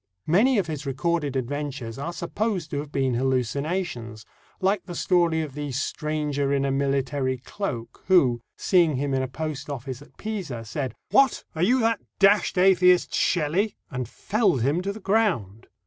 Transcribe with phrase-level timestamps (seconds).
[0.25, 4.25] Many of his recorded adventures are supposed to have been hallucinations,
[4.59, 9.27] like the story of the "stranger in a military cloak," who, seeing him in a
[9.27, 11.43] post office at Pisa, said, "What!
[11.53, 15.67] Are you that d d atheist, Shelley?" and felled him to the ground.